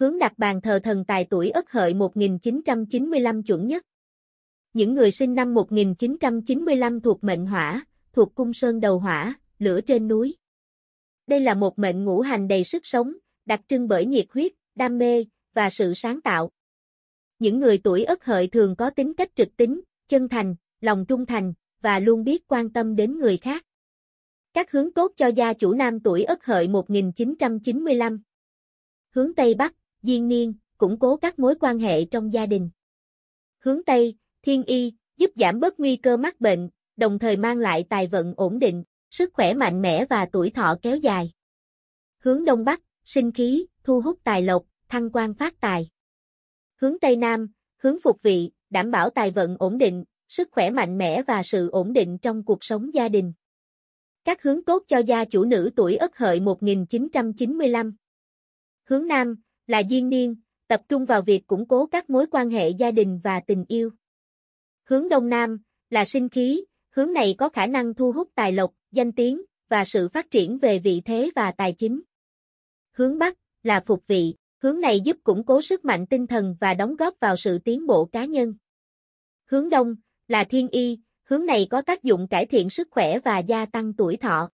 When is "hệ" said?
31.78-32.04, 62.50-62.68